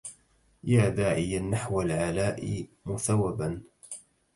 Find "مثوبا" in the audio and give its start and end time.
2.85-3.63